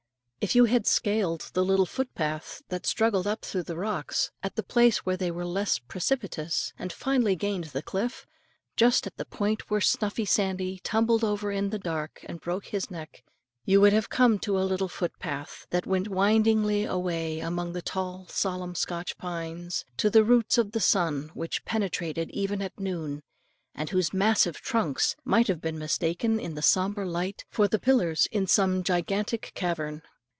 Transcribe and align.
If 0.43 0.55
you 0.55 0.65
had 0.65 0.87
scaled 0.87 1.51
the 1.53 1.63
little 1.63 1.85
foot 1.85 2.15
path, 2.15 2.63
that 2.69 2.87
struggled 2.87 3.27
up 3.27 3.45
through 3.45 3.61
the 3.61 3.77
rocks, 3.77 4.31
at 4.41 4.55
the 4.55 4.63
place 4.63 5.05
where 5.05 5.15
they 5.15 5.29
were 5.29 5.45
less 5.45 5.77
precipitous, 5.77 6.73
and 6.79 6.91
finally 6.91 7.35
gained 7.35 7.65
the 7.65 7.83
cliff, 7.83 8.25
just 8.75 9.05
at 9.05 9.17
the 9.17 9.25
point 9.25 9.69
where 9.69 9.79
Snuffie 9.79 10.25
Sandy 10.27 10.79
tumbled 10.79 11.23
over 11.23 11.51
in 11.51 11.69
the 11.69 11.77
dark 11.77 12.21
and 12.25 12.41
broke 12.41 12.65
his 12.65 12.89
neck, 12.89 13.23
you 13.65 13.79
would 13.81 13.93
have 13.93 14.09
come 14.09 14.39
to 14.39 14.57
a 14.59 14.65
little 14.65 14.87
foot 14.87 15.13
path, 15.19 15.67
that 15.69 15.85
went 15.85 16.07
windingly 16.09 16.85
away 16.85 17.39
among 17.39 17.73
the 17.73 17.81
tall 17.83 18.25
solemn 18.27 18.73
Scotch 18.73 19.19
pines, 19.19 19.85
to 19.97 20.09
the 20.09 20.23
roots 20.23 20.57
of 20.57 20.65
which 20.69 20.73
the 20.73 20.79
sun 20.79 21.31
never 21.35 21.47
penetrated 21.65 22.31
even 22.31 22.63
at 22.63 22.79
noon, 22.79 23.21
and 23.75 23.91
whose 23.91 24.11
massive 24.11 24.55
trunks 24.59 25.15
might 25.23 25.47
have 25.47 25.61
been 25.61 25.77
mistaken 25.77 26.39
in 26.39 26.55
the 26.55 26.63
sombre 26.63 27.07
light, 27.07 27.45
for 27.51 27.67
the 27.67 27.77
pillars 27.77 28.27
in 28.31 28.47
some 28.47 28.81
gigantic 28.83 29.51
cavern. 29.53 30.01